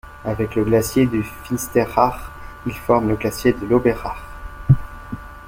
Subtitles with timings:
[0.23, 2.31] Avec le glacier du Finsteraar,
[2.65, 4.19] il forme le glacier de l'Oberaar.